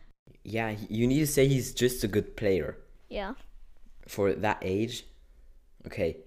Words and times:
Yeah, 0.44 0.76
you 0.90 1.08
need 1.08 1.20
to 1.20 1.28
say 1.28 1.48
he's 1.48 1.74
just 1.74 2.04
a 2.04 2.08
good 2.08 2.36
player 2.38 2.78
Yeah. 3.10 3.34
for 4.08 4.34
that 4.34 4.60
age. 4.62 5.06
Okay. 5.86 6.18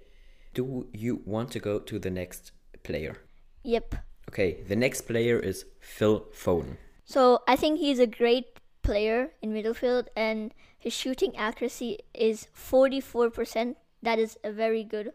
Do 0.55 0.87
you 0.93 1.23
want 1.27 1.51
to 1.53 1.59
go 1.61 1.79
to 1.81 1.99
the 1.99 2.11
next 2.11 2.53
player? 2.83 3.17
Yep. 3.63 3.95
Okay, 4.29 4.63
the 4.67 4.77
next 4.77 5.03
player 5.03 5.39
is 5.39 5.65
Phil 5.81 6.27
Foden. 6.33 6.77
So 7.05 7.43
I 7.47 7.57
think 7.57 7.79
he's 7.79 8.01
a 8.01 8.07
great 8.07 8.59
player 8.83 9.31
in 9.41 9.53
midfield, 9.53 10.09
and 10.17 10.53
his 10.79 10.93
shooting 10.93 11.37
accuracy 11.37 11.99
is 12.13 12.49
44%. 12.55 13.77
That 14.03 14.19
is 14.19 14.37
a 14.43 14.51
very 14.53 14.85
good. 14.85 15.13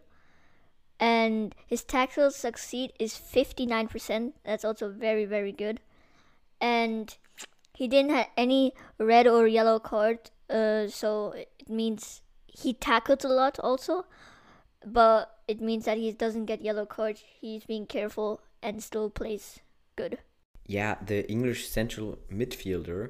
And 1.00 1.56
his 1.66 1.84
tackles 1.84 2.36
succeed 2.36 2.94
is 3.00 3.14
59%. 3.14 4.34
That's 4.46 4.64
also 4.64 4.90
very, 4.90 5.26
very 5.26 5.52
good. 5.52 5.80
And 6.60 7.16
he 7.74 7.88
didn't 7.88 8.12
have 8.12 8.28
any 8.38 8.74
red 8.98 9.28
or 9.28 9.48
yellow 9.48 9.80
card, 9.80 10.30
uh, 10.50 10.88
so 10.88 11.32
it 11.32 11.70
means 11.70 12.22
he 12.46 12.74
tackled 12.74 13.26
a 13.26 13.30
lot 13.30 13.60
also. 13.60 14.06
But 14.86 15.36
it 15.48 15.62
means 15.62 15.86
that 15.86 15.98
he 15.98 16.12
doesn't 16.12 16.46
get 16.46 16.62
yellow 16.62 16.86
card. 16.86 17.18
He's 17.40 17.66
being 17.66 17.86
careful 17.86 18.42
and 18.62 18.84
still 18.84 19.10
plays 19.10 19.60
good. 19.96 20.20
Yeah, 20.66 20.96
the 21.06 21.30
English 21.30 21.68
central 21.68 22.20
midfielder 22.32 23.10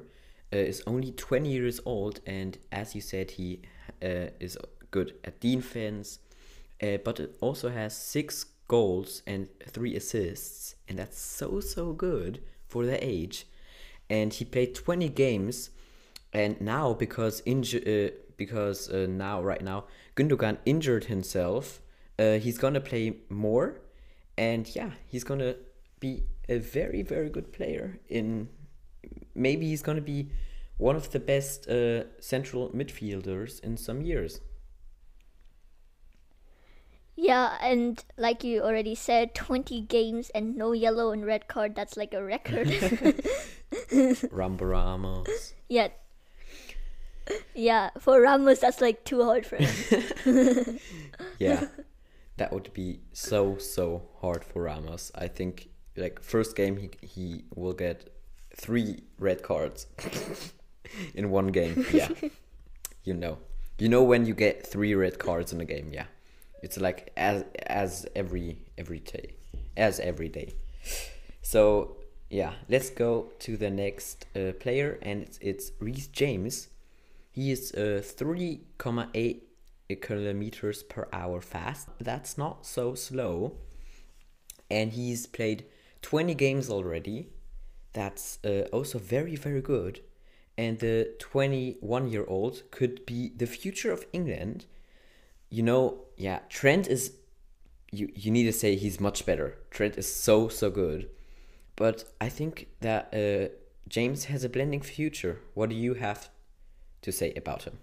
uh, 0.52 0.56
is 0.56 0.82
only 0.86 1.12
20 1.12 1.48
years 1.50 1.80
old, 1.84 2.20
and 2.26 2.58
as 2.70 2.94
you 2.94 3.00
said, 3.00 3.32
he 3.32 3.62
uh, 4.02 4.28
is 4.40 4.58
good 4.90 5.14
at 5.24 5.40
defense, 5.40 6.18
uh, 6.82 6.98
but 7.04 7.20
it 7.20 7.36
also 7.40 7.70
has 7.70 7.96
six 7.96 8.46
goals 8.68 9.22
and 9.26 9.48
three 9.66 9.94
assists, 9.96 10.76
and 10.88 10.98
that's 10.98 11.18
so 11.18 11.60
so 11.60 11.92
good 11.92 12.42
for 12.68 12.84
the 12.86 13.02
age. 13.04 13.46
And 14.10 14.32
he 14.32 14.44
played 14.44 14.74
20 14.74 15.08
games, 15.10 15.70
and 16.32 16.60
now 16.60 16.94
because 16.94 17.42
inju- 17.42 17.86
uh, 17.86 18.10
because 18.36 18.90
uh, 18.90 19.06
now 19.08 19.42
right 19.42 19.62
now 19.62 19.84
Gundogan 20.16 20.58
injured 20.64 21.04
himself, 21.04 21.80
uh, 22.18 22.34
he's 22.34 22.58
gonna 22.58 22.80
play 22.80 23.18
more, 23.28 23.80
and 24.36 24.74
yeah, 24.74 24.90
he's 25.06 25.24
gonna 25.24 25.56
be 26.00 26.24
a 26.48 26.58
very 26.58 27.02
very 27.02 27.28
good 27.28 27.52
player. 27.52 27.98
In 28.08 28.48
maybe 29.34 29.66
he's 29.66 29.82
gonna 29.82 30.00
be 30.00 30.30
one 30.78 30.96
of 30.96 31.10
the 31.10 31.20
best 31.20 31.68
uh, 31.68 32.04
central 32.20 32.70
midfielders 32.70 33.60
in 33.60 33.76
some 33.76 34.02
years. 34.02 34.40
Yeah, 37.14 37.56
and 37.60 38.02
like 38.16 38.42
you 38.42 38.62
already 38.62 38.94
said, 38.94 39.34
20 39.34 39.82
games 39.82 40.30
and 40.30 40.56
no 40.56 40.72
yellow 40.72 41.12
and 41.12 41.24
red 41.24 41.46
card. 41.46 41.74
That's 41.76 41.96
like 41.96 42.14
a 42.14 42.24
record. 42.24 42.68
Rambo 44.32 44.64
Ramos. 44.64 45.54
yeah. 45.68 45.88
Yeah, 47.54 47.90
for 48.00 48.20
Ramos, 48.20 48.60
that's 48.60 48.80
like 48.80 49.04
too 49.04 49.22
hard 49.24 49.46
for 49.46 49.56
him. 49.56 50.78
Yeah, 51.38 51.66
that 52.36 52.52
would 52.52 52.72
be 52.72 53.00
so 53.12 53.58
so 53.58 54.08
hard 54.20 54.44
for 54.44 54.62
Ramos. 54.62 55.12
I 55.14 55.28
think 55.28 55.68
like 55.96 56.22
first 56.22 56.56
game 56.56 56.76
he 56.76 56.90
he 57.06 57.44
will 57.54 57.72
get 57.74 58.10
three 58.56 59.02
red 59.18 59.42
cards 59.42 59.86
in 61.14 61.30
one 61.30 61.48
game. 61.48 61.84
Yeah, 61.92 62.08
you 63.04 63.14
know, 63.14 63.38
you 63.78 63.88
know 63.88 64.02
when 64.02 64.26
you 64.26 64.34
get 64.34 64.66
three 64.66 64.94
red 64.94 65.18
cards 65.18 65.52
in 65.52 65.60
a 65.60 65.64
game. 65.64 65.90
Yeah, 65.92 66.06
it's 66.62 66.78
like 66.78 67.12
as 67.16 67.44
as 67.66 68.06
every 68.16 68.58
every 68.78 69.00
day, 69.00 69.34
as 69.76 70.00
every 70.00 70.28
day. 70.28 70.54
So 71.42 71.96
yeah, 72.30 72.54
let's 72.68 72.88
go 72.88 73.28
to 73.40 73.56
the 73.56 73.70
next 73.70 74.26
uh, 74.34 74.52
player, 74.58 74.98
and 75.02 75.22
it's 75.22 75.38
it's 75.42 75.72
Reece 75.80 76.06
James. 76.08 76.68
He 77.30 77.50
is 77.50 77.72
uh, 77.72 78.02
3,8 78.04 79.40
kilometers 79.96 80.82
per 80.82 81.08
hour 81.12 81.40
fast. 81.40 81.88
That's 81.98 82.38
not 82.38 82.66
so 82.66 82.94
slow. 82.94 83.56
And 84.70 84.92
he's 84.92 85.26
played 85.26 85.64
20 86.02 86.34
games 86.34 86.70
already. 86.70 87.30
That's 87.92 88.38
uh, 88.44 88.68
also 88.72 88.98
very, 88.98 89.36
very 89.36 89.60
good. 89.60 90.00
And 90.56 90.78
the 90.78 91.14
21 91.18 92.08
year 92.08 92.24
old 92.26 92.62
could 92.70 93.06
be 93.06 93.32
the 93.36 93.46
future 93.46 93.92
of 93.92 94.06
England. 94.12 94.66
You 95.50 95.62
know, 95.62 96.04
yeah, 96.16 96.40
Trent 96.48 96.88
is. 96.88 97.12
You, 97.90 98.10
you 98.14 98.30
need 98.30 98.44
to 98.44 98.54
say 98.54 98.76
he's 98.76 99.00
much 99.00 99.26
better. 99.26 99.58
Trent 99.70 99.98
is 99.98 100.12
so, 100.12 100.48
so 100.48 100.70
good. 100.70 101.10
But 101.76 102.04
I 102.20 102.30
think 102.30 102.68
that 102.80 103.12
uh, 103.12 103.52
James 103.86 104.24
has 104.26 104.44
a 104.44 104.48
blending 104.48 104.80
future. 104.80 105.40
What 105.52 105.68
do 105.68 105.76
you 105.76 105.94
have 105.94 106.30
to 107.02 107.12
say 107.12 107.34
about 107.36 107.64
him? 107.64 107.78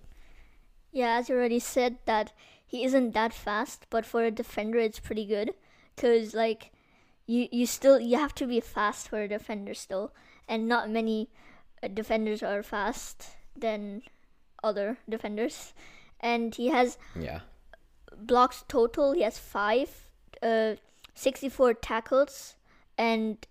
Yeah, 0.92 1.18
as 1.18 1.30
you 1.30 1.36
already 1.36 1.60
said, 1.60 1.98
that 2.06 2.34
he 2.66 2.84
isn't 2.84 3.14
that 3.14 3.34
fast, 3.34 3.86
but 3.90 4.06
for 4.06 4.24
a 4.24 4.32
defender, 4.32 4.80
it's 4.80 5.00
pretty 5.00 5.26
good. 5.26 5.54
Cause 5.98 6.34
like, 6.34 6.72
you 7.26 7.48
you 7.52 7.66
still 7.66 8.00
you 8.00 8.18
have 8.18 8.34
to 8.36 8.48
be 8.48 8.60
fast 8.60 9.10
for 9.10 9.22
a 9.22 9.28
defender 9.28 9.74
still, 9.74 10.14
and 10.48 10.68
not 10.68 10.90
many 10.90 11.30
uh, 11.84 11.88
defenders 11.88 12.42
are 12.44 12.64
fast 12.64 13.28
than 13.56 14.02
other 14.64 14.98
defenders. 15.08 15.74
And 16.20 16.54
he 16.56 16.68
has 16.68 16.98
Yeah. 17.16 17.42
blocks 18.18 18.64
total. 18.68 19.14
He 19.14 19.22
has 19.22 19.38
five, 19.38 20.10
uh, 20.42 20.76
64 21.16 21.74
tackles, 21.76 22.56
and 22.98 23.46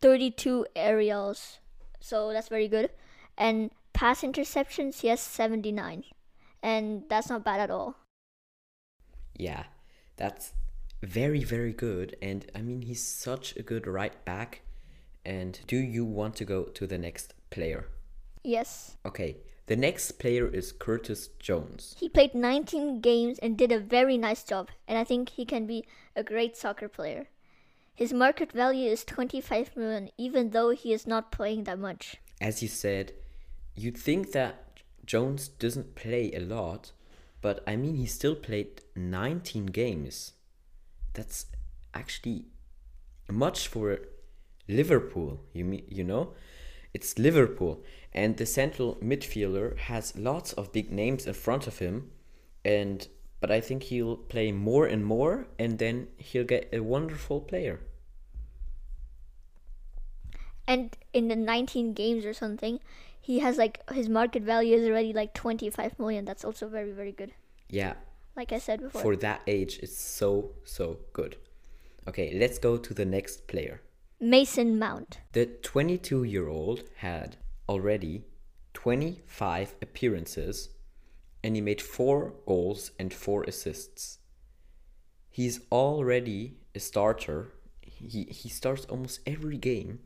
32 0.00 0.66
aerials. 0.74 1.58
So 2.00 2.32
that's 2.32 2.48
very 2.48 2.68
good. 2.68 2.90
And 3.38 3.70
pass 3.92 4.22
interceptions, 4.22 5.00
he 5.00 5.08
has 5.08 5.20
79. 5.20 6.04
And 6.62 7.04
that's 7.08 7.28
not 7.28 7.44
bad 7.44 7.60
at 7.60 7.70
all. 7.70 7.96
Yeah, 9.36 9.64
that's 10.16 10.52
very, 11.02 11.42
very 11.42 11.72
good. 11.72 12.16
And 12.22 12.46
I 12.54 12.62
mean, 12.62 12.82
he's 12.82 13.02
such 13.02 13.56
a 13.56 13.62
good 13.62 13.86
right 13.86 14.24
back. 14.24 14.62
And 15.24 15.58
do 15.66 15.76
you 15.76 16.04
want 16.04 16.36
to 16.36 16.44
go 16.44 16.64
to 16.64 16.86
the 16.86 16.98
next 16.98 17.34
player? 17.50 17.88
Yes. 18.44 18.96
Okay, 19.06 19.36
the 19.66 19.76
next 19.76 20.12
player 20.18 20.48
is 20.48 20.72
Curtis 20.72 21.28
Jones. 21.38 21.94
He 21.98 22.08
played 22.08 22.34
19 22.34 23.00
games 23.00 23.38
and 23.38 23.56
did 23.56 23.70
a 23.70 23.78
very 23.78 24.18
nice 24.18 24.42
job, 24.42 24.68
and 24.88 24.98
I 24.98 25.04
think 25.04 25.30
he 25.30 25.44
can 25.44 25.66
be 25.66 25.84
a 26.16 26.24
great 26.24 26.56
soccer 26.56 26.88
player. 26.88 27.28
His 27.94 28.12
market 28.12 28.50
value 28.50 28.90
is 28.90 29.04
25 29.04 29.76
million, 29.76 30.10
even 30.18 30.50
though 30.50 30.70
he 30.70 30.92
is 30.92 31.06
not 31.06 31.30
playing 31.30 31.64
that 31.64 31.78
much. 31.78 32.16
As 32.40 32.62
you 32.62 32.68
said, 32.68 33.12
you'd 33.76 33.96
think 33.96 34.32
that 34.32 34.71
Jones 35.04 35.48
doesn't 35.48 35.94
play 35.94 36.32
a 36.32 36.40
lot, 36.40 36.92
but 37.40 37.62
I 37.66 37.76
mean, 37.76 37.96
he 37.96 38.06
still 38.06 38.34
played 38.34 38.82
19 38.94 39.66
games. 39.66 40.32
That's 41.14 41.46
actually 41.94 42.46
much 43.30 43.68
for 43.68 43.98
Liverpool, 44.68 45.40
you 45.52 45.82
you 45.88 46.04
know? 46.04 46.34
It's 46.94 47.18
Liverpool, 47.18 47.82
and 48.12 48.36
the 48.36 48.46
central 48.46 48.96
midfielder 48.96 49.78
has 49.78 50.16
lots 50.16 50.52
of 50.52 50.72
big 50.72 50.92
names 50.92 51.26
in 51.26 51.32
front 51.32 51.66
of 51.66 51.78
him, 51.78 52.10
and 52.64 53.08
but 53.40 53.50
I 53.50 53.60
think 53.60 53.84
he'll 53.84 54.16
play 54.16 54.52
more 54.52 54.86
and 54.86 55.04
more, 55.04 55.48
and 55.58 55.78
then 55.78 56.08
he'll 56.16 56.44
get 56.44 56.68
a 56.72 56.80
wonderful 56.80 57.40
player. 57.40 57.80
And 60.66 60.96
in 61.12 61.28
the 61.28 61.36
19 61.36 61.92
games 61.92 62.24
or 62.24 62.32
something, 62.32 62.80
he 63.20 63.38
has 63.40 63.56
like 63.58 63.88
his 63.92 64.08
market 64.08 64.42
value 64.42 64.76
is 64.76 64.88
already 64.88 65.12
like 65.12 65.34
25 65.34 65.98
million. 65.98 66.24
That's 66.24 66.44
also 66.44 66.68
very, 66.68 66.92
very 66.92 67.12
good. 67.12 67.32
Yeah, 67.68 67.94
Like 68.36 68.52
I 68.52 68.58
said 68.58 68.80
before. 68.80 69.00
for 69.02 69.16
that 69.16 69.40
age, 69.46 69.78
it's 69.82 69.96
so 69.98 70.50
so 70.64 70.98
good. 71.12 71.36
Okay, 72.08 72.36
let's 72.38 72.58
go 72.58 72.76
to 72.76 72.92
the 72.94 73.04
next 73.04 73.46
player. 73.46 73.80
Mason 74.20 74.78
Mount. 74.78 75.18
The 75.32 75.46
22 75.46 76.24
year 76.24 76.48
old 76.48 76.84
had 76.96 77.36
already 77.68 78.24
25 78.74 79.74
appearances 79.82 80.70
and 81.44 81.54
he 81.56 81.60
made 81.62 81.80
4 81.82 82.32
goals 82.46 82.90
and 82.98 83.12
4 83.12 83.44
assists. 83.44 84.18
He's 85.30 85.60
already 85.72 86.58
a 86.74 86.80
starter. 86.80 87.52
He, 87.80 88.24
he 88.24 88.48
starts 88.48 88.84
almost 88.86 89.20
every 89.26 89.56
game 89.58 90.00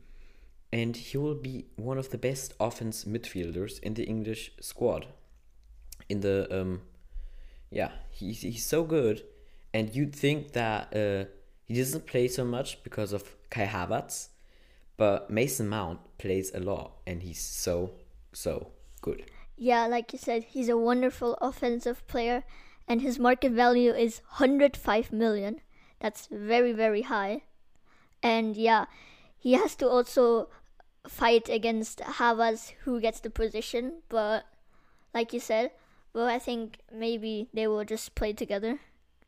and 0.77 0.95
he 0.95 1.17
will 1.17 1.35
be 1.35 1.65
one 1.75 1.97
of 1.97 2.09
the 2.09 2.17
best 2.17 2.53
offense 2.59 3.05
midfielders 3.05 3.79
in 3.79 3.93
the 3.95 4.03
English 4.03 4.51
squad. 4.61 5.07
In 6.09 6.21
the 6.21 6.47
um 6.51 6.81
yeah, 7.71 7.91
he's 8.11 8.41
he's 8.41 8.65
so 8.65 8.83
good 8.83 9.23
and 9.73 9.93
you'd 9.95 10.15
think 10.15 10.53
that 10.53 10.95
uh 10.95 11.29
he 11.65 11.73
doesn't 11.73 12.05
play 12.05 12.27
so 12.27 12.45
much 12.45 12.83
because 12.83 13.11
of 13.11 13.35
Kai 13.49 13.65
Havertz, 13.65 14.29
but 14.95 15.29
Mason 15.29 15.67
Mount 15.67 15.99
plays 16.17 16.51
a 16.53 16.59
lot 16.59 16.91
and 17.05 17.23
he's 17.23 17.41
so 17.41 17.91
so 18.31 18.71
good. 19.01 19.29
Yeah, 19.57 19.87
like 19.87 20.13
you 20.13 20.19
said, 20.19 20.43
he's 20.43 20.69
a 20.69 20.77
wonderful 20.77 21.33
offensive 21.41 22.05
player, 22.07 22.43
and 22.87 23.01
his 23.01 23.17
market 23.17 23.51
value 23.51 23.91
is 23.91 24.21
105 24.37 25.11
million. 25.11 25.61
That's 25.99 26.27
very, 26.31 26.71
very 26.73 27.01
high. 27.01 27.41
And 28.21 28.55
yeah, 28.55 28.85
he 29.35 29.53
has 29.53 29.75
to 29.77 29.89
also 29.89 30.49
fight 31.07 31.49
against 31.49 31.99
Havertz, 31.99 32.71
who 32.83 32.99
gets 32.99 33.19
the 33.19 33.29
position. 33.29 34.01
But 34.09 34.45
like 35.13 35.33
you 35.33 35.39
said, 35.39 35.71
well, 36.13 36.27
I 36.27 36.39
think 36.39 36.79
maybe 36.93 37.49
they 37.53 37.67
will 37.67 37.85
just 37.85 38.15
play 38.15 38.33
together. 38.33 38.79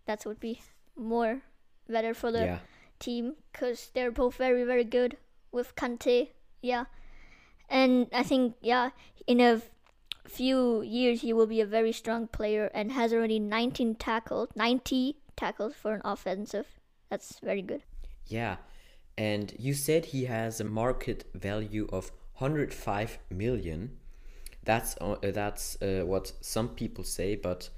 That 0.05 0.25
would 0.25 0.39
be 0.39 0.61
more 0.95 1.41
better 1.87 2.13
for 2.13 2.31
the 2.31 2.45
Yeah. 2.45 2.59
team 2.99 3.35
because 3.51 3.91
they're 3.93 4.11
both 4.11 4.35
very, 4.35 4.63
very 4.63 4.83
good 4.83 5.17
with 5.51 5.75
Kante. 5.75 6.29
Yeah. 6.61 6.85
And 7.69 8.07
I 8.11 8.23
think, 8.23 8.55
yeah, 8.61 8.89
in 9.27 9.39
a 9.39 9.61
few 10.25 10.81
years, 10.81 11.21
he 11.21 11.33
will 11.33 11.47
be 11.47 11.61
a 11.61 11.65
very 11.65 11.91
strong 11.91 12.27
player 12.27 12.69
and 12.73 12.91
has 12.91 13.13
already 13.13 13.39
19 13.39 13.95
tackles, 13.95 14.49
90 14.55 15.17
tackles 15.35 15.75
for 15.75 15.93
an 15.93 16.01
offensive. 16.03 16.79
That's 17.09 17.39
very 17.39 17.61
good. 17.61 17.83
Yeah. 18.25 18.57
And 19.19 19.53
you 19.59 19.73
said 19.73 20.05
he 20.05 20.25
has 20.25 20.61
a 20.61 20.63
market 20.63 21.25
value 21.33 21.89
of 21.91 22.13
105 22.37 23.19
million. 23.29 23.97
That's 24.63 24.95
uh, 25.01 25.17
that's 25.21 25.77
uh, 25.81 26.03
what 26.05 26.31
some 26.39 26.69
people 26.69 27.03
say, 27.03 27.35
but 27.35 27.69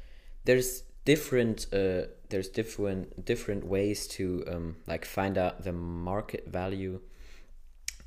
there's 0.46 0.84
different 1.04 1.66
uh, 1.74 2.04
there's 2.30 2.48
different 2.48 3.26
different 3.26 3.66
ways 3.66 4.08
to 4.10 4.44
um, 4.48 4.76
like 4.86 5.04
find 5.04 5.36
out 5.36 5.64
the 5.64 5.74
market 5.74 6.48
value. 6.48 7.02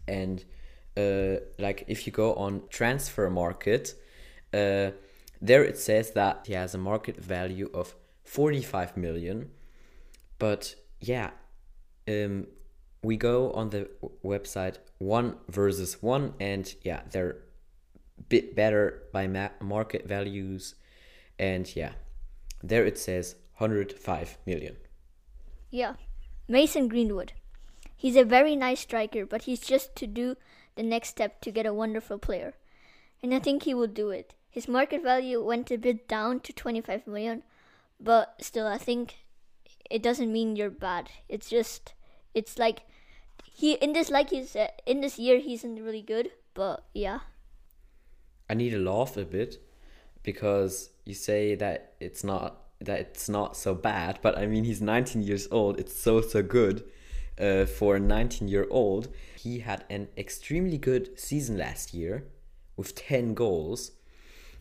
And 0.06 0.44
uh, 0.96 1.40
like 1.58 1.84
if 1.88 2.06
you 2.06 2.12
go 2.12 2.34
on 2.34 2.60
Transfermarkt, 2.70 3.94
uh, 4.52 4.92
there 5.42 5.64
it 5.64 5.76
says 5.76 6.12
that 6.12 6.44
he 6.46 6.52
has 6.52 6.72
a 6.72 6.78
market 6.78 7.16
value 7.16 7.68
of 7.74 7.96
45 8.22 8.96
million. 8.96 9.50
But 10.38 10.76
yeah, 11.00 11.30
um, 12.06 12.46
we 13.04 13.16
go 13.16 13.52
on 13.52 13.70
the 13.70 13.88
website 14.24 14.78
one 14.98 15.36
versus 15.48 16.02
one, 16.02 16.34
and 16.40 16.74
yeah, 16.82 17.02
they're 17.10 17.36
bit 18.28 18.56
better 18.56 19.02
by 19.12 19.26
ma- 19.26 19.50
market 19.60 20.08
values, 20.08 20.74
and 21.38 21.74
yeah, 21.76 21.92
there 22.62 22.84
it 22.84 22.98
says 22.98 23.36
105 23.58 24.38
million. 24.46 24.76
Yeah. 25.70 25.94
Mason 26.48 26.88
Greenwood. 26.88 27.32
He's 27.96 28.16
a 28.16 28.24
very 28.24 28.56
nice 28.56 28.80
striker, 28.80 29.24
but 29.24 29.42
he's 29.42 29.60
just 29.60 29.96
to 29.96 30.06
do 30.06 30.36
the 30.76 30.82
next 30.82 31.08
step 31.10 31.40
to 31.42 31.50
get 31.50 31.66
a 31.66 31.74
wonderful 31.74 32.18
player. 32.18 32.54
And 33.22 33.34
I 33.34 33.38
think 33.38 33.62
he 33.62 33.74
will 33.74 33.86
do 33.86 34.10
it. 34.10 34.34
His 34.50 34.68
market 34.68 35.02
value 35.02 35.42
went 35.42 35.70
a 35.70 35.78
bit 35.78 36.06
down 36.06 36.40
to 36.40 36.52
25 36.52 37.06
million, 37.06 37.42
but 37.98 38.36
still, 38.40 38.66
I 38.66 38.78
think 38.78 39.16
it 39.90 40.02
doesn't 40.02 40.32
mean 40.32 40.56
you're 40.56 40.70
bad. 40.70 41.10
It's 41.28 41.48
just, 41.48 41.94
it's 42.34 42.58
like, 42.58 42.82
he, 43.56 43.74
in 43.74 43.92
this, 43.92 44.10
like 44.10 44.30
he 44.30 44.44
said, 44.44 44.72
in 44.84 45.00
this 45.00 45.16
year, 45.16 45.38
he's 45.38 45.60
isn't 45.60 45.84
really 45.84 46.02
good, 46.02 46.32
but 46.54 46.84
yeah. 46.92 47.20
I 48.50 48.54
need 48.54 48.70
to 48.70 48.78
laugh 48.78 49.16
a 49.16 49.24
bit 49.24 49.62
because 50.24 50.90
you 51.04 51.14
say 51.14 51.54
that 51.54 51.94
it's 52.00 52.24
not 52.24 52.62
that 52.80 52.98
it's 52.98 53.28
not 53.28 53.56
so 53.56 53.72
bad, 53.72 54.18
but 54.22 54.36
I 54.36 54.46
mean 54.46 54.64
he's 54.64 54.82
19 54.82 55.22
years 55.22 55.46
old. 55.52 55.78
It's 55.78 55.96
so 55.96 56.20
so 56.20 56.42
good 56.42 56.82
uh, 57.38 57.66
for 57.66 57.94
a 57.94 58.00
19 58.00 58.48
year 58.48 58.66
old. 58.70 59.08
He 59.38 59.60
had 59.60 59.84
an 59.88 60.08
extremely 60.18 60.76
good 60.76 61.16
season 61.18 61.56
last 61.56 61.94
year 61.94 62.26
with 62.76 62.96
10 62.96 63.34
goals. 63.34 63.92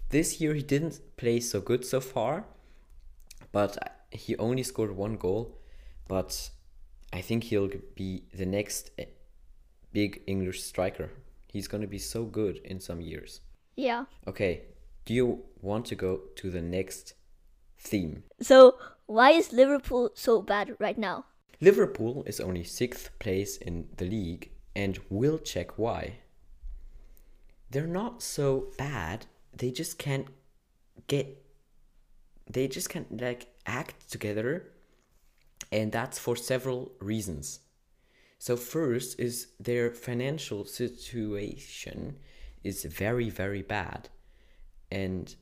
This 0.10 0.40
year 0.40 0.54
he 0.54 0.62
didn't 0.62 1.00
play 1.18 1.40
so 1.40 1.60
good 1.60 1.84
so 1.84 2.00
far, 2.00 2.46
but 3.52 4.06
he 4.12 4.38
only 4.38 4.62
scored 4.62 4.96
one 4.96 5.18
goal. 5.18 5.58
But 6.08 6.52
I 7.14 7.22
think 7.22 7.44
he'll 7.44 7.70
be 7.94 8.24
the 8.34 8.46
next 8.46 8.90
eh, 8.98 9.06
big 9.94 10.24
English 10.26 10.64
striker. 10.64 11.12
He's 11.48 11.68
gonna 11.68 11.88
be 11.88 12.00
so 12.00 12.26
good 12.26 12.58
in 12.66 12.80
some 12.80 13.02
years. 13.02 13.42
Yeah. 13.76 14.06
Okay, 14.28 14.64
do 15.06 15.14
you 15.14 15.44
want 15.62 15.86
to 15.86 15.96
go 15.96 16.22
to 16.38 16.50
the 16.50 16.62
next 16.62 17.14
theme? 17.78 18.24
So, 18.42 18.80
why 19.06 19.32
is 19.32 19.54
Liverpool 19.54 20.10
so 20.16 20.42
bad 20.42 20.76
right 20.80 20.98
now? 20.98 21.26
Liverpool 21.62 22.24
is 22.26 22.40
only 22.40 22.64
sixth 22.64 23.12
place 23.20 23.58
in 23.58 23.88
the 23.98 24.06
league, 24.06 24.50
and 24.76 25.00
we'll 25.12 25.38
check 25.38 25.78
why. 25.78 26.16
They're 27.70 27.86
not 27.86 28.24
so 28.24 28.72
bad, 28.78 29.28
they 29.56 29.70
just 29.70 30.00
can't 30.00 30.28
get. 31.08 31.46
They 32.50 32.68
just 32.68 32.90
can't, 32.90 33.22
like, 33.22 33.48
act 33.68 34.10
together, 34.10 34.73
and 35.74 35.92
that's 35.92 36.20
for 36.20 36.36
several 36.36 36.92
reasons. 37.00 37.60
So, 38.38 38.56
first 38.56 39.20
is 39.20 39.48
their 39.60 39.92
financial 39.92 40.66
situation 40.66 42.18
is 42.64 42.84
very, 42.84 43.30
very 43.30 43.64
bad. 43.64 44.10
And 44.92 45.36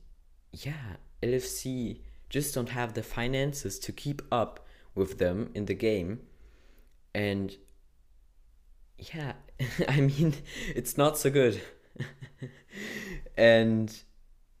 yeah, 0.52 0.96
LFC 1.22 2.00
just 2.30 2.54
don't 2.54 2.70
have 2.70 2.94
the 2.94 3.02
finances 3.02 3.78
to 3.80 3.92
keep 3.92 4.22
up 4.32 4.66
with 4.94 5.18
them 5.18 5.50
in 5.54 5.66
the 5.66 5.74
game. 5.74 6.20
And 7.14 7.54
yeah, 8.96 9.34
I 9.88 10.00
mean, 10.00 10.34
it's 10.74 10.96
not 10.96 11.18
so 11.18 11.28
good. 11.28 11.60
and 13.36 13.94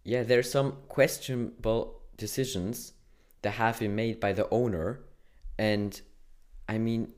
yeah, 0.04 0.22
there's 0.22 0.50
some 0.50 0.76
questionable 0.88 2.02
decisions 2.18 2.92
that 3.40 3.52
have 3.52 3.78
been 3.78 3.94
made 3.94 4.20
by 4.20 4.32
the 4.32 4.48
owner. 4.50 5.00
And 5.62 6.00
I 6.68 6.78
mean, 6.78 7.12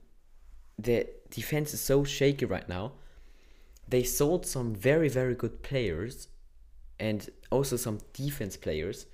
the 0.77 1.07
defense 1.31 1.73
is 1.73 1.81
so 1.81 2.03
shaky 2.03 2.45
right 2.45 2.69
now. 2.69 2.91
They 3.87 4.03
sold 4.03 4.45
some 4.45 4.75
very, 4.75 5.09
very 5.09 5.33
good 5.33 5.63
players 5.63 6.27
and 6.99 7.27
also 7.49 7.75
some 7.75 8.01
defense 8.13 8.55
players. 8.55 9.07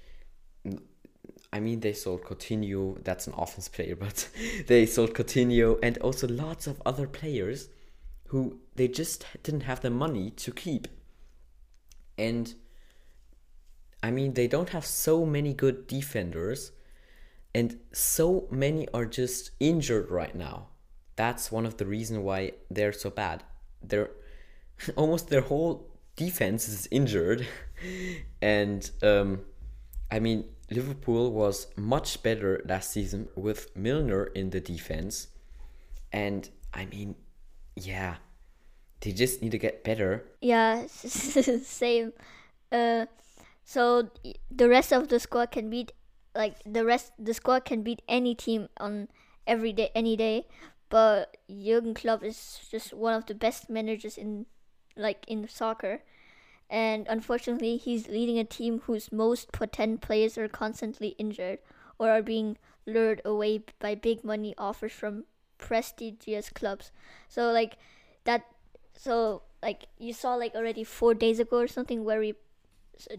I 1.54 1.62
mean, 1.62 1.80
they 1.80 1.94
sold 1.94 2.24
Coutinho, 2.24 3.02
that's 3.06 3.26
an 3.26 3.34
offense 3.38 3.70
player, 3.70 3.96
but 4.06 4.28
they 4.68 4.86
sold 4.86 5.14
Coutinho 5.14 5.80
and 5.82 5.98
also 6.00 6.28
lots 6.28 6.68
of 6.68 6.82
other 6.86 7.08
players 7.08 7.70
who 8.28 8.60
they 8.76 8.90
just 8.90 9.26
didn't 9.44 9.62
have 9.62 9.80
the 9.80 9.90
money 9.90 10.32
to 10.32 10.52
keep. 10.52 10.90
And 12.18 12.54
I 14.04 14.12
mean, 14.12 14.34
they 14.34 14.48
don't 14.48 14.70
have 14.70 14.86
so 14.86 15.26
many 15.26 15.54
good 15.54 15.88
defenders, 15.88 16.74
and 17.54 17.80
so 17.92 18.48
many 18.50 18.88
are 18.94 19.06
just 19.06 19.52
injured 19.60 20.10
right 20.10 20.36
now. 20.36 20.68
That's 21.16 21.52
one 21.52 21.66
of 21.66 21.78
the 21.78 21.86
reasons 21.86 22.20
why 22.20 22.54
they're 22.70 22.94
so 22.94 23.10
bad. 23.10 23.44
They're 23.84 24.12
almost 24.96 25.30
their 25.30 25.42
whole 25.42 25.88
defense 26.16 26.68
is 26.68 26.88
injured, 26.92 27.48
and 28.42 28.90
um, 29.04 29.42
I 30.10 30.20
mean, 30.20 30.46
Liverpool 30.70 31.32
was 31.32 31.68
much 31.76 32.24
better 32.24 32.62
last 32.66 32.92
season 32.92 33.28
with 33.36 33.76
Milner 33.76 34.26
in 34.26 34.50
the 34.50 34.60
defense, 34.60 35.28
and 36.12 36.50
I 36.74 36.86
mean, 36.86 37.16
yeah, 37.76 38.16
they 39.02 39.12
just 39.12 39.42
need 39.42 39.52
to 39.52 39.58
get 39.58 39.84
better. 39.84 40.26
Yeah, 40.42 40.86
same. 40.88 42.14
Uh, 42.72 43.08
so 43.66 44.10
the 44.50 44.70
rest 44.70 44.92
of 44.94 45.10
the 45.10 45.20
squad 45.20 45.52
can 45.52 45.70
beat 45.70 45.92
like 46.36 46.56
the 46.66 46.86
rest 46.86 47.12
the 47.20 47.34
squad 47.34 47.66
can 47.66 47.84
beat 47.84 48.02
any 48.08 48.36
team 48.36 48.70
on 48.78 49.08
every 49.46 49.74
day 49.74 49.92
any 49.96 50.16
day. 50.16 50.48
But 50.90 51.38
Jurgen 51.50 51.94
Klopp 51.94 52.24
is 52.24 52.60
just 52.70 52.94
one 52.94 53.14
of 53.14 53.26
the 53.26 53.34
best 53.36 53.70
managers 53.70 54.18
in 54.18 54.46
like 54.96 55.26
in 55.28 55.48
soccer. 55.48 56.04
And 56.70 57.06
unfortunately 57.10 57.78
he's 57.78 58.08
leading 58.08 58.40
a 58.40 58.44
team 58.44 58.82
whose 58.86 59.12
most 59.12 59.52
potent 59.52 60.02
players 60.02 60.38
are 60.38 60.48
constantly 60.48 61.10
injured 61.18 61.60
or 62.00 62.10
are 62.10 62.22
being 62.22 62.58
lured 62.86 63.22
away 63.26 63.64
by 63.80 63.96
big 63.96 64.24
money 64.24 64.56
offers 64.58 64.92
from 64.92 65.26
prestigious 65.58 66.50
clubs. 66.50 66.92
So 67.28 67.52
like 67.52 67.78
that 68.24 68.46
so 68.94 69.44
like 69.62 69.86
you 69.98 70.14
saw 70.14 70.36
like 70.36 70.56
already 70.56 70.84
4 70.84 71.14
days 71.14 71.40
ago 71.40 71.60
or 71.60 71.68
something 71.68 72.04
where 72.04 72.20
we 72.20 72.36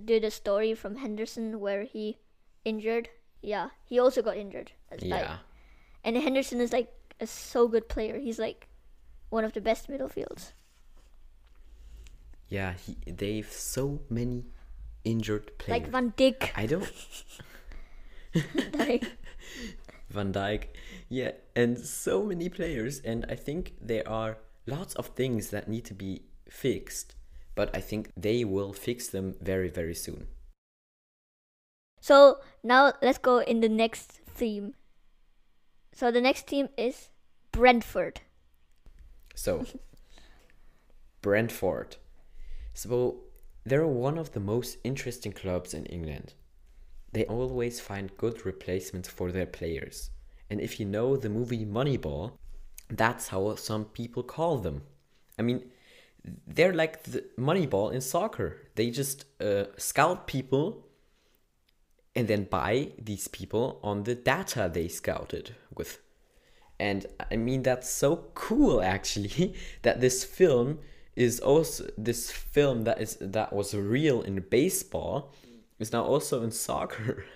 did 0.04 0.24
a 0.24 0.30
story 0.30 0.74
from 0.74 0.96
Henderson 0.96 1.60
where 1.60 1.84
he 1.84 2.18
injured. 2.64 3.08
Yeah, 3.42 3.68
he 3.84 3.98
also 3.98 4.22
got 4.22 4.36
injured. 4.36 4.72
Yeah. 4.98 5.16
Like, 5.16 5.28
and 6.04 6.16
Henderson 6.16 6.60
is 6.60 6.72
like 6.72 6.92
a 7.20 7.26
so 7.26 7.68
good 7.68 7.88
player. 7.88 8.18
He's 8.18 8.38
like 8.38 8.68
one 9.30 9.44
of 9.44 9.52
the 9.52 9.60
best 9.60 9.90
midfields. 9.90 10.52
Yeah, 12.48 12.74
he, 12.74 12.96
they've 13.10 13.50
so 13.50 14.00
many 14.10 14.44
injured 15.04 15.58
players. 15.58 15.82
Like 15.82 15.90
Van 15.90 16.12
Dijk. 16.12 16.50
I 16.54 16.66
don't. 16.66 16.92
like, 18.74 19.04
Van 20.10 20.32
Dijk. 20.32 20.64
Yeah, 21.08 21.32
and 21.56 21.78
so 21.78 22.22
many 22.22 22.48
players, 22.48 23.00
and 23.00 23.24
I 23.28 23.34
think 23.34 23.74
there 23.80 24.06
are 24.08 24.38
lots 24.66 24.94
of 24.94 25.06
things 25.08 25.50
that 25.50 25.68
need 25.68 25.84
to 25.86 25.94
be 25.94 26.22
fixed 26.48 27.14
but 27.54 27.74
I 27.76 27.80
think 27.80 28.10
they 28.16 28.44
will 28.44 28.72
fix 28.72 29.08
them 29.08 29.34
very, 29.40 29.68
very 29.68 29.94
soon. 29.94 30.26
So 32.02 32.40
now 32.64 32.94
let's 33.00 33.18
go 33.18 33.38
in 33.38 33.60
the 33.60 33.68
next 33.68 34.10
theme. 34.34 34.74
So 35.94 36.10
the 36.10 36.20
next 36.20 36.48
theme 36.48 36.68
is 36.76 37.10
Brentford. 37.52 38.20
So, 39.36 39.64
Brentford. 41.22 41.96
So, 42.74 43.20
they're 43.64 43.86
one 43.86 44.18
of 44.18 44.32
the 44.32 44.40
most 44.40 44.78
interesting 44.82 45.32
clubs 45.32 45.74
in 45.74 45.86
England. 45.86 46.34
They 47.12 47.24
always 47.26 47.78
find 47.78 48.16
good 48.16 48.44
replacements 48.44 49.08
for 49.08 49.30
their 49.30 49.46
players. 49.46 50.10
And 50.50 50.60
if 50.60 50.80
you 50.80 50.86
know 50.86 51.16
the 51.16 51.28
movie 51.28 51.64
Moneyball, 51.64 52.32
that's 52.90 53.28
how 53.28 53.54
some 53.54 53.84
people 53.84 54.24
call 54.24 54.58
them. 54.58 54.82
I 55.38 55.42
mean, 55.42 55.70
they're 56.48 56.74
like 56.74 57.04
the 57.04 57.24
Moneyball 57.38 57.92
in 57.92 58.00
soccer. 58.00 58.58
They 58.74 58.90
just 58.90 59.24
uh, 59.40 59.66
scout 59.76 60.26
people 60.26 60.88
and 62.14 62.28
then 62.28 62.44
buy 62.44 62.92
these 62.98 63.28
people 63.28 63.80
on 63.82 64.04
the 64.04 64.14
data 64.14 64.70
they 64.72 64.88
scouted 64.88 65.54
with. 65.74 65.98
And 66.78 67.06
I 67.30 67.36
mean 67.36 67.62
that's 67.62 67.88
so 67.88 68.30
cool 68.34 68.82
actually 68.82 69.54
that 69.82 70.00
this 70.00 70.24
film 70.24 70.78
is 71.14 71.40
also 71.40 71.88
this 71.98 72.30
film 72.30 72.84
that 72.84 73.00
is 73.00 73.16
that 73.20 73.52
was 73.52 73.74
real 73.74 74.22
in 74.22 74.40
baseball 74.40 75.32
is 75.78 75.92
now 75.92 76.04
also 76.04 76.42
in 76.42 76.50
soccer. 76.50 77.24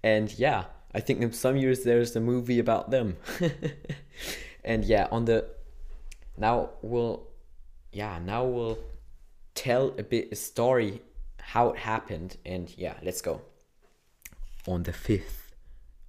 And 0.00 0.32
yeah, 0.38 0.66
I 0.94 1.00
think 1.00 1.20
in 1.22 1.32
some 1.32 1.56
years 1.56 1.82
there's 1.82 2.14
a 2.14 2.20
movie 2.20 2.60
about 2.60 2.92
them. 2.92 3.16
and 4.64 4.84
yeah, 4.84 5.08
on 5.10 5.24
the 5.24 5.46
now 6.36 6.70
we'll 6.82 7.26
yeah, 7.92 8.20
now 8.20 8.44
we'll 8.44 8.78
tell 9.54 9.92
a 9.98 10.04
bit 10.04 10.28
a 10.30 10.36
story 10.36 11.02
how 11.40 11.70
it 11.70 11.78
happened 11.78 12.36
and 12.46 12.72
yeah, 12.78 12.94
let's 13.02 13.20
go. 13.20 13.40
On 14.68 14.82
the 14.82 14.92
5th 14.92 15.54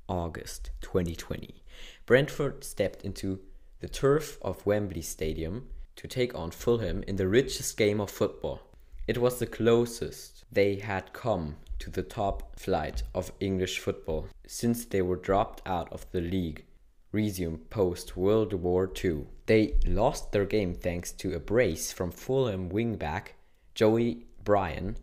August 0.09 0.71
2020, 0.81 1.63
Brentford 2.05 2.65
stepped 2.65 3.05
into 3.05 3.39
the 3.79 3.87
turf 3.87 4.37
of 4.41 4.65
Wembley 4.65 5.01
Stadium 5.01 5.69
to 5.95 6.09
take 6.09 6.35
on 6.35 6.51
Fulham 6.51 7.01
in 7.03 7.15
the 7.15 7.29
richest 7.29 7.77
game 7.77 8.01
of 8.01 8.11
football. 8.11 8.59
It 9.07 9.17
was 9.17 9.39
the 9.39 9.47
closest 9.47 10.43
they 10.51 10.75
had 10.75 11.13
come 11.13 11.55
to 11.79 11.89
the 11.89 12.03
top 12.03 12.59
flight 12.59 13.03
of 13.15 13.31
English 13.39 13.79
football 13.79 14.27
since 14.45 14.83
they 14.83 15.01
were 15.01 15.15
dropped 15.15 15.65
out 15.65 15.87
of 15.93 16.05
the 16.11 16.19
league 16.19 16.65
resumed 17.13 17.69
post 17.69 18.17
World 18.17 18.51
War 18.51 18.91
II. 19.01 19.27
They 19.45 19.75
lost 19.85 20.33
their 20.33 20.43
game 20.43 20.73
thanks 20.73 21.13
to 21.13 21.33
a 21.33 21.39
brace 21.39 21.93
from 21.93 22.11
Fulham 22.11 22.69
wingback 22.69 23.35
Joey 23.73 24.25
Bryan, 24.43 24.97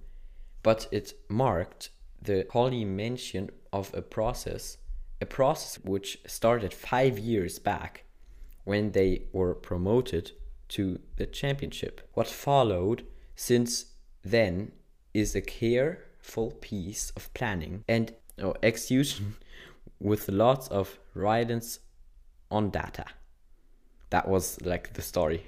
but 0.62 0.88
it 0.92 1.14
marked 1.30 1.88
the 2.20 2.46
culmination 2.50 3.50
of 3.72 3.92
a 3.94 4.02
process, 4.02 4.78
a 5.20 5.26
process 5.26 5.82
which 5.84 6.18
started 6.26 6.72
five 6.72 7.18
years 7.18 7.58
back 7.58 8.04
when 8.64 8.92
they 8.92 9.22
were 9.32 9.54
promoted 9.54 10.32
to 10.68 10.98
the 11.16 11.26
championship. 11.26 12.08
What 12.14 12.26
followed 12.26 13.04
since 13.34 13.86
then 14.22 14.72
is 15.14 15.34
a 15.34 15.40
careful 15.40 16.50
piece 16.60 17.10
of 17.10 17.32
planning 17.32 17.84
and 17.88 18.12
oh, 18.42 18.54
execution 18.62 19.36
with 20.00 20.28
lots 20.28 20.68
of 20.68 20.98
reliance 21.14 21.78
on 22.50 22.70
data. 22.70 23.06
That 24.10 24.28
was 24.28 24.60
like 24.62 24.94
the 24.94 25.02
story. 25.02 25.44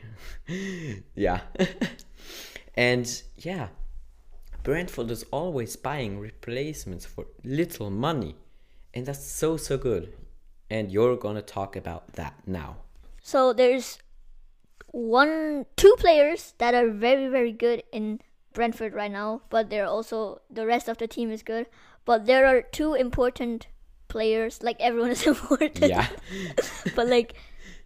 yeah. 1.14 1.40
and 2.74 3.22
yeah, 3.36 3.68
Brentford 4.62 5.10
is 5.10 5.24
always 5.30 5.76
buying 5.76 6.18
replacements 6.18 7.06
for 7.06 7.26
little 7.44 7.90
money. 7.90 8.36
And 8.94 9.06
that's 9.06 9.24
so, 9.24 9.56
so 9.56 9.78
good. 9.78 10.12
And 10.70 10.90
you're 10.90 11.16
gonna 11.16 11.42
talk 11.42 11.76
about 11.76 12.12
that 12.14 12.34
now. 12.46 12.76
So 13.22 13.52
there's 13.52 13.98
one, 14.90 15.66
two 15.76 15.94
players 15.98 16.54
that 16.58 16.74
are 16.74 16.90
very, 16.90 17.28
very 17.28 17.52
good 17.52 17.82
in 17.92 18.20
Brentford 18.52 18.94
right 18.94 19.10
now, 19.10 19.42
but 19.50 19.70
they're 19.70 19.86
also 19.86 20.40
the 20.50 20.66
rest 20.66 20.88
of 20.88 20.98
the 20.98 21.06
team 21.06 21.30
is 21.30 21.42
good. 21.42 21.66
But 22.04 22.26
there 22.26 22.46
are 22.46 22.62
two 22.62 22.94
important 22.94 23.68
players. 24.08 24.62
Like 24.62 24.76
everyone 24.80 25.10
is 25.10 25.26
important. 25.34 25.78
Yeah. 25.78 26.08
but 26.96 27.06
like 27.06 27.34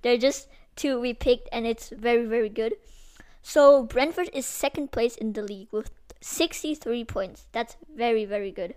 they're 0.02 0.18
just 0.18 0.48
two 0.76 1.00
we 1.00 1.12
picked 1.12 1.48
and 1.52 1.66
it's 1.66 1.90
very 1.90 2.26
very 2.26 2.48
good. 2.48 2.74
So 3.42 3.82
Brentford 3.82 4.30
is 4.32 4.46
second 4.46 4.92
place 4.92 5.16
in 5.16 5.32
the 5.32 5.42
league 5.42 5.68
with 5.72 5.90
63 6.20 7.04
points. 7.04 7.46
That's 7.52 7.76
very 7.94 8.24
very 8.24 8.52
good. 8.52 8.74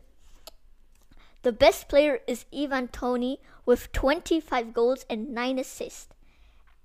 The 1.43 1.51
best 1.51 1.87
player 1.87 2.21
is 2.27 2.45
Ivan 2.53 2.87
Toney 2.87 3.39
with 3.65 3.91
25 3.91 4.73
goals 4.73 5.05
and 5.09 5.29
9 5.29 5.59
assists. 5.59 6.09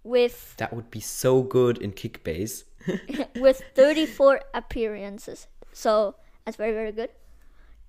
With 0.03 0.57
That 0.59 0.73
would 0.73 0.91
be 0.91 1.01
so 1.01 1.43
good 1.43 1.79
in 1.79 1.93
Kickbase. 1.93 2.65
with 3.37 3.63
34 3.75 4.43
appearances. 4.55 5.47
So 5.73 6.17
that's 6.45 6.57
very 6.57 6.73
very 6.73 6.93
good 6.93 7.11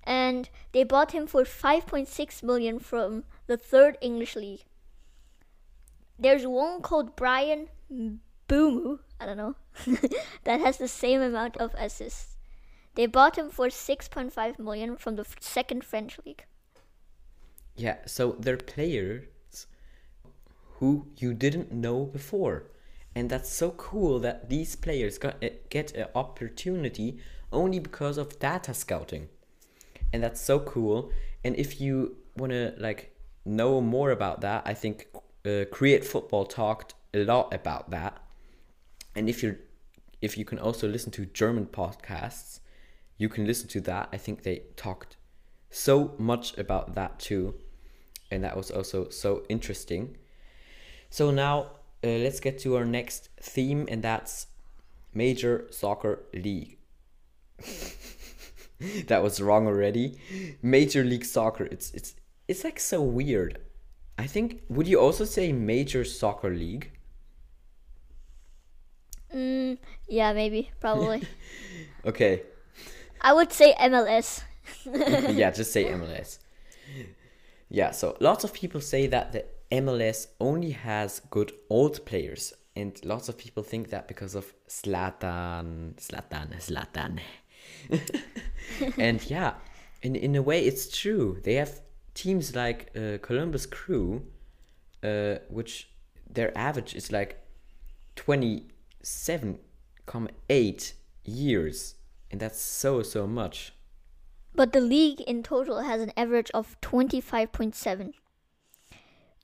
and 0.04 0.48
they 0.72 0.84
bought 0.84 1.12
him 1.12 1.26
for 1.26 1.42
5.6 1.42 2.42
million 2.42 2.78
from 2.78 3.24
the 3.46 3.56
third 3.56 3.96
English 4.00 4.36
league. 4.36 4.64
There's 6.18 6.46
one 6.46 6.82
called 6.82 7.16
Bryan 7.16 7.68
Mbeumo, 7.92 8.98
I 9.20 9.26
don't 9.26 9.36
know, 9.36 9.56
that 10.44 10.60
has 10.60 10.78
the 10.78 10.88
same 10.88 11.20
amount 11.20 11.56
of 11.56 11.74
assists. 11.78 12.36
They 12.94 13.06
bought 13.06 13.38
him 13.38 13.50
for 13.50 13.68
6.5 13.68 14.58
million 14.58 14.96
from 14.96 15.16
the 15.16 15.26
second 15.40 15.84
French 15.84 16.18
league. 16.26 16.44
Yeah, 17.74 17.96
so 18.06 18.36
they're 18.38 18.58
players 18.58 19.66
who 20.78 21.06
you 21.16 21.32
didn't 21.32 21.72
know 21.72 22.04
before. 22.04 22.64
And 23.14 23.30
that's 23.30 23.50
so 23.50 23.70
cool 23.72 24.18
that 24.20 24.48
these 24.48 24.76
players 24.76 25.18
got, 25.18 25.42
get 25.70 25.94
an 25.94 26.08
opportunity 26.14 27.18
only 27.50 27.78
because 27.78 28.18
of 28.18 28.38
data 28.38 28.74
scouting 28.74 29.28
and 30.12 30.22
that's 30.22 30.40
so 30.40 30.60
cool. 30.60 31.10
And 31.44 31.56
if 31.56 31.80
you 31.80 32.16
want 32.36 32.52
to 32.52 32.74
like 32.78 33.14
know 33.44 33.80
more 33.80 34.10
about 34.10 34.42
that, 34.42 34.62
I 34.66 34.74
think 34.74 35.08
uh, 35.46 35.64
Create 35.70 36.04
Football 36.04 36.44
talked 36.44 36.94
a 37.14 37.24
lot 37.24 37.52
about 37.52 37.90
that. 37.90 38.21
And 39.14 39.28
if 39.28 39.42
you 39.42 39.58
if 40.20 40.38
you 40.38 40.44
can 40.44 40.58
also 40.58 40.88
listen 40.88 41.10
to 41.12 41.26
German 41.26 41.66
podcasts, 41.66 42.60
you 43.18 43.28
can 43.28 43.46
listen 43.46 43.68
to 43.68 43.80
that. 43.82 44.08
I 44.12 44.16
think 44.16 44.42
they 44.42 44.62
talked 44.76 45.16
so 45.70 46.14
much 46.18 46.56
about 46.56 46.94
that 46.94 47.18
too, 47.18 47.54
and 48.30 48.44
that 48.44 48.56
was 48.56 48.70
also 48.70 49.08
so 49.08 49.44
interesting. 49.48 50.16
So 51.10 51.30
now 51.30 51.58
uh, 52.04 52.08
let's 52.08 52.40
get 52.40 52.58
to 52.60 52.76
our 52.76 52.84
next 52.84 53.28
theme, 53.40 53.86
and 53.90 54.02
that's 54.02 54.46
Major 55.12 55.66
Soccer 55.70 56.24
League. 56.32 56.78
that 59.06 59.22
was 59.22 59.40
wrong 59.40 59.66
already. 59.66 60.18
Major 60.62 61.04
League 61.04 61.24
Soccer. 61.24 61.64
It's 61.64 61.90
it's 61.92 62.14
it's 62.48 62.64
like 62.64 62.80
so 62.80 63.02
weird. 63.02 63.58
I 64.18 64.26
think 64.26 64.62
would 64.68 64.86
you 64.86 65.00
also 65.00 65.24
say 65.24 65.52
Major 65.52 66.04
Soccer 66.04 66.50
League? 66.50 66.92
Mm, 69.34 69.78
yeah, 70.08 70.32
maybe, 70.32 70.70
probably. 70.80 71.22
Okay. 72.04 72.42
I 73.20 73.32
would 73.32 73.52
say 73.52 73.74
MLS. 73.78 74.42
yeah, 74.84 75.52
just 75.52 75.72
say 75.72 75.84
MLS. 75.92 76.38
Yeah, 77.68 77.92
so 77.92 78.16
lots 78.20 78.42
of 78.44 78.52
people 78.52 78.80
say 78.80 79.06
that 79.06 79.32
the 79.32 79.44
MLS 79.70 80.26
only 80.40 80.72
has 80.72 81.20
good 81.30 81.52
old 81.70 82.04
players, 82.04 82.52
and 82.74 82.98
lots 83.04 83.28
of 83.28 83.38
people 83.38 83.62
think 83.62 83.90
that 83.90 84.08
because 84.08 84.34
of 84.34 84.52
Zlatan, 84.68 85.94
Zlatan, 85.94 86.60
Zlatan. 86.60 87.20
and 88.98 89.30
yeah, 89.30 89.54
in 90.02 90.16
in 90.16 90.34
a 90.34 90.42
way, 90.42 90.64
it's 90.66 90.90
true. 90.90 91.38
They 91.44 91.54
have 91.54 91.80
teams 92.14 92.54
like 92.54 92.90
uh, 92.96 93.18
Columbus 93.22 93.64
Crew, 93.64 94.26
uh, 95.04 95.36
which 95.48 95.88
their 96.28 96.56
average 96.58 96.94
is 96.94 97.12
like 97.12 97.38
twenty 98.16 98.71
seven 99.02 99.58
comma 100.06 100.30
eight 100.48 100.94
years, 101.24 101.96
and 102.30 102.40
that's 102.40 102.60
so 102.60 103.02
so 103.02 103.26
much. 103.26 103.72
But 104.54 104.72
the 104.72 104.80
league 104.80 105.20
in 105.22 105.42
total 105.42 105.82
has 105.82 106.02
an 106.02 106.12
average 106.16 106.50
of 106.52 106.78
25.7 106.82 108.12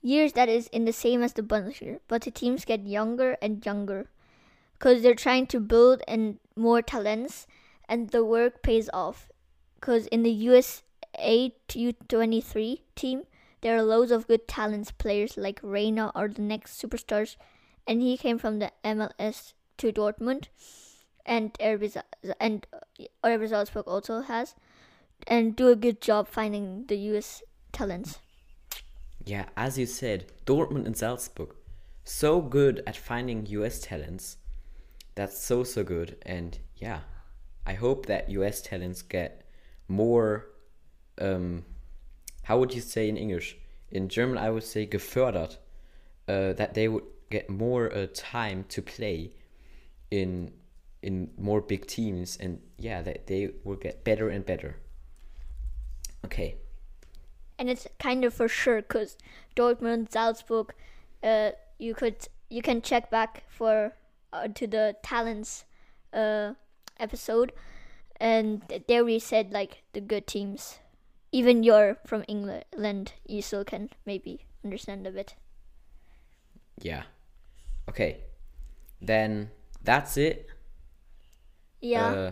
years 0.03 0.33
that 0.35 0.49
is 0.49 0.69
in 0.69 0.85
the 0.85 0.93
same 0.93 1.23
as 1.23 1.33
the 1.33 1.43
Bundesliga, 1.43 2.01
but 2.09 2.23
the 2.23 2.31
teams 2.31 2.65
get 2.65 2.87
younger 2.87 3.37
and 3.41 3.65
younger 3.65 4.11
because 4.79 5.03
they're 5.03 5.15
trying 5.15 5.47
to 5.47 5.61
build 5.61 6.03
and 6.07 6.39
more 6.57 6.83
talents 6.83 7.47
and 7.89 8.11
the 8.11 8.25
work 8.25 8.63
pays 8.63 8.89
off 8.93 9.29
because 9.75 10.07
in 10.09 10.23
the 10.23 10.31
USA 10.31 11.53
U23 11.69 12.81
team 12.95 13.23
there 13.61 13.77
are 13.77 13.83
loads 13.83 14.13
of 14.13 14.29
good 14.29 14.47
talents 14.47 14.93
players 14.93 15.37
like 15.37 15.59
Reyna 15.63 16.13
are 16.15 16.29
the 16.29 16.43
next 16.43 16.81
superstars 16.81 17.37
and 17.89 18.03
he 18.03 18.17
came 18.19 18.39
from 18.39 18.59
the 18.59 18.71
MLS 18.85 19.55
to 19.79 19.91
Dortmund 19.91 20.49
and 21.25 21.53
RB 21.55 22.01
and 22.39 22.67
uh, 23.25 23.47
Salzburg 23.49 23.89
also 23.89 24.21
has 24.21 24.55
and 25.27 25.57
do 25.57 25.69
a 25.69 25.77
good 25.77 26.01
job 26.01 26.29
finding 26.29 26.85
the 26.87 26.97
US 27.13 27.43
talents. 27.73 28.19
Yeah, 29.25 29.47
as 29.57 29.79
you 29.79 29.87
said, 29.87 30.33
Dortmund 30.47 30.87
and 30.87 30.97
Salzburg, 30.97 31.55
so 32.05 32.41
good 32.41 32.83
at 32.87 32.97
finding 32.97 33.47
US 33.47 33.81
talents. 33.81 34.37
That's 35.15 35.39
so 35.39 35.65
so 35.65 35.83
good, 35.83 36.17
and 36.25 36.59
yeah, 36.77 37.01
I 37.67 37.75
hope 37.75 38.07
that 38.07 38.31
US 38.31 38.63
talents 38.63 39.03
get 39.03 39.45
more. 39.89 40.47
Um, 41.21 41.65
how 42.45 42.59
would 42.59 42.73
you 42.73 42.81
say 42.81 43.09
in 43.09 43.17
English? 43.17 43.57
In 43.91 44.09
German, 44.09 44.39
I 44.39 44.51
would 44.51 44.63
say 44.63 44.87
gefördert. 44.87 45.57
Uh, 46.29 46.53
that 46.53 46.75
they 46.75 46.89
would 46.89 47.05
get 47.31 47.49
more 47.51 47.93
uh, 47.95 48.07
time 48.15 48.65
to 48.71 48.83
play 48.83 49.33
in 50.11 50.53
in 51.03 51.31
more 51.39 51.61
big 51.61 51.87
teams, 51.87 52.37
and 52.37 52.61
yeah, 52.79 53.03
that 53.03 53.27
they 53.27 53.51
will 53.65 53.77
get 53.77 54.05
better 54.05 54.29
and 54.29 54.45
better. 54.47 54.77
Okay. 56.25 56.57
and 57.59 57.69
it's 57.69 57.87
kind 57.99 58.25
of 58.25 58.35
for 58.35 58.49
sure 58.49 58.83
because 58.83 59.17
Dortmund, 59.57 60.11
Salzburg, 60.13 60.73
uh, 61.23 61.53
you 61.79 61.95
could 61.95 62.29
you 62.49 62.63
can 62.63 62.83
check 62.83 63.11
back 63.11 63.45
for 63.49 63.93
uh, 64.33 64.49
to 64.55 64.67
the 64.67 64.97
talents 65.03 65.65
uh, 66.13 66.55
episode, 66.99 67.53
and 68.21 68.63
there 68.89 69.05
we 69.05 69.19
said 69.19 69.53
like 69.53 69.83
the 69.93 70.01
good 70.01 70.27
teams. 70.27 70.79
Even 71.33 71.63
you're 71.63 71.99
from 72.07 72.25
England, 72.27 73.13
you 73.27 73.43
still 73.43 73.65
can 73.65 73.91
maybe 74.07 74.47
understand 74.65 75.07
a 75.07 75.11
bit. 75.11 75.35
Yeah. 76.81 77.03
Okay. 77.89 78.21
Then 79.01 79.51
that's 79.83 80.17
it. 80.17 80.47
Yeah, 81.81 82.11
Uh, 82.13 82.31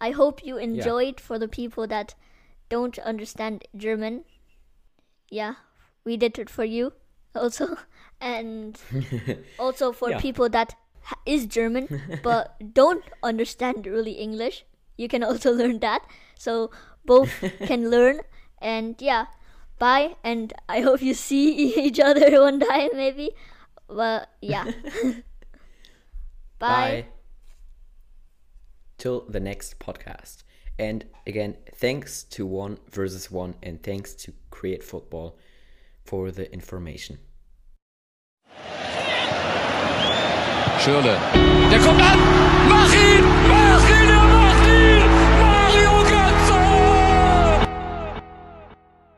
I 0.00 0.10
hope 0.10 0.44
you 0.44 0.56
enjoyed. 0.58 1.20
For 1.20 1.38
the 1.38 1.48
people 1.48 1.86
that 1.86 2.14
don't 2.68 2.98
understand 2.98 3.64
German, 3.76 4.24
yeah, 5.30 5.54
we 6.04 6.16
did 6.16 6.38
it 6.38 6.50
for 6.50 6.64
you 6.64 6.92
also, 7.34 7.76
and 8.20 8.78
also 9.58 9.92
for 9.92 10.10
Yeah. 10.10 10.20
people 10.20 10.48
that 10.50 10.74
is 11.26 11.46
German 11.46 11.88
but 12.22 12.54
don't 12.74 13.04
understand 13.22 13.86
really 13.86 14.12
English. 14.12 14.64
You 14.96 15.08
can 15.08 15.22
also 15.22 15.52
learn 15.52 15.78
that. 15.80 16.02
So 16.38 16.70
both 17.04 17.30
can 17.66 17.90
learn, 17.90 18.20
and 18.60 19.00
yeah, 19.00 19.26
bye. 19.78 20.16
And 20.24 20.52
I 20.68 20.80
hope 20.80 21.02
you 21.02 21.14
see 21.14 21.74
each 21.86 22.00
other 22.00 22.40
one 22.42 22.58
time 22.60 22.90
maybe. 22.94 23.30
But 23.94 24.28
yeah, 24.40 24.64
bye. 26.58 26.68
Bye. 26.68 27.06
Till 28.98 29.26
the 29.28 29.40
next 29.40 29.78
podcast. 29.78 30.44
And 30.78 31.04
again, 31.26 31.56
thanks 31.74 32.22
to 32.24 32.46
One 32.46 32.78
versus 32.90 33.30
One 33.30 33.54
and 33.62 33.82
thanks 33.82 34.14
to 34.14 34.32
Create 34.50 34.82
Football 34.82 35.36
for 36.04 36.30
the 36.30 36.52
information. 36.52 37.18
Schürle. 40.78 41.16
Der 41.70 41.78
kommt 41.78 42.00
an. 42.00 42.18
Mach 42.68 42.92
ihn! 42.92 43.24
Mach 43.48 44.41